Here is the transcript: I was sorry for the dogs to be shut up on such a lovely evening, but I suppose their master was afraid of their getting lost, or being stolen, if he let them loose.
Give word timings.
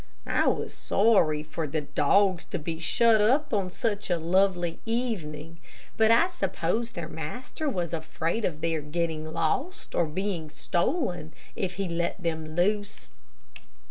I 0.25 0.47
was 0.47 0.73
sorry 0.73 1.43
for 1.43 1.67
the 1.67 1.81
dogs 1.81 2.45
to 2.45 2.57
be 2.57 2.79
shut 2.79 3.21
up 3.21 3.53
on 3.53 3.69
such 3.69 4.09
a 4.09 4.17
lovely 4.17 4.79
evening, 4.83 5.59
but 5.95 6.09
I 6.09 6.25
suppose 6.25 6.93
their 6.93 7.07
master 7.07 7.69
was 7.69 7.93
afraid 7.93 8.43
of 8.43 8.61
their 8.61 8.81
getting 8.81 9.31
lost, 9.31 9.93
or 9.93 10.07
being 10.07 10.49
stolen, 10.49 11.35
if 11.55 11.75
he 11.75 11.87
let 11.87 12.19
them 12.23 12.55
loose. 12.55 13.11